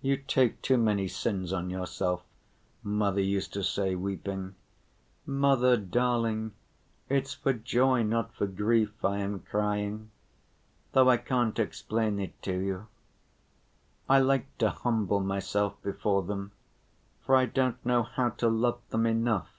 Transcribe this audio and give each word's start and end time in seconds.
"You 0.00 0.16
take 0.16 0.60
too 0.60 0.76
many 0.76 1.06
sins 1.06 1.52
on 1.52 1.70
yourself," 1.70 2.24
mother 2.82 3.20
used 3.20 3.52
to 3.52 3.62
say, 3.62 3.94
weeping. 3.94 4.56
"Mother, 5.24 5.76
darling, 5.76 6.50
it's 7.08 7.34
for 7.34 7.52
joy, 7.52 8.02
not 8.02 8.34
for 8.34 8.48
grief 8.48 9.04
I 9.04 9.18
am 9.18 9.38
crying. 9.38 10.10
Though 10.94 11.08
I 11.08 11.16
can't 11.16 11.60
explain 11.60 12.18
it 12.18 12.42
to 12.42 12.54
you, 12.60 12.88
I 14.08 14.18
like 14.18 14.46
to 14.58 14.70
humble 14.70 15.20
myself 15.20 15.80
before 15.80 16.24
them, 16.24 16.50
for 17.24 17.36
I 17.36 17.46
don't 17.46 17.78
know 17.86 18.02
how 18.02 18.30
to 18.30 18.48
love 18.48 18.80
them 18.88 19.06
enough. 19.06 19.52